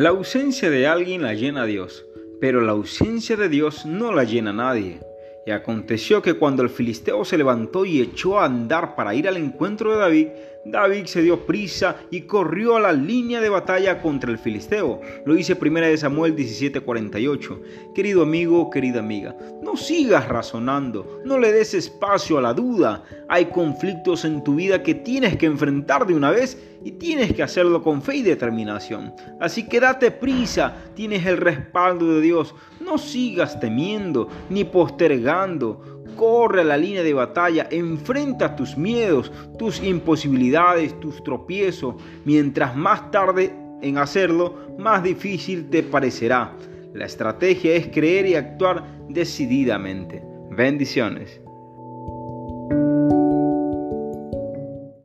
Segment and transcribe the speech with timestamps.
[0.00, 2.06] La ausencia de alguien la llena a Dios,
[2.40, 4.98] pero la ausencia de Dios no la llena a nadie.
[5.46, 9.38] Y aconteció que cuando el filisteo se levantó y echó a andar para ir al
[9.38, 10.28] encuentro de David,
[10.64, 15.00] David se dio prisa y corrió a la línea de batalla contra el filisteo.
[15.24, 17.62] Lo dice 1 Samuel 17:48.
[17.94, 23.04] Querido amigo, querida amiga, no sigas razonando, no le des espacio a la duda.
[23.28, 27.42] Hay conflictos en tu vida que tienes que enfrentar de una vez y tienes que
[27.42, 29.14] hacerlo con fe y determinación.
[29.40, 32.54] Así que date prisa, tienes el respaldo de Dios.
[32.90, 39.30] No sigas temiendo ni postergando corre a la línea de batalla, enfrenta tus miedos,
[39.60, 41.94] tus imposibilidades, tus tropiezos.
[42.24, 46.56] Mientras más tarde en hacerlo, más difícil te parecerá.
[46.92, 50.20] La estrategia es creer y actuar decididamente.
[50.50, 51.40] Bendiciones.